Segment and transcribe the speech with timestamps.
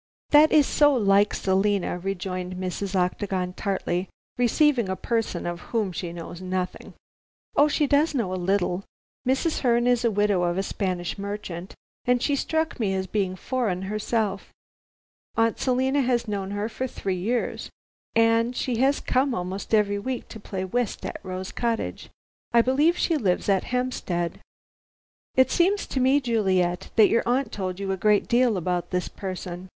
[0.31, 2.95] "That is so like Selina," rejoined Mrs.
[2.95, 6.95] Octagon tartly, "receiving a person of whom she knows nothing."
[7.55, 8.83] "Oh, she does know a little.
[9.27, 9.59] Mrs.
[9.59, 11.75] Herne is the widow of a Spanish merchant,
[12.05, 14.51] and she struck me as being foreign herself.
[15.37, 17.69] Aunt Selina has known her for three years,
[18.15, 22.09] and she has come almost every week to play whist at Rose Cottage.
[22.53, 24.39] I believe she lives at Hampstead!"
[25.35, 29.07] "It seems to me, Juliet, that your aunt told you a great deal about this
[29.07, 29.69] person.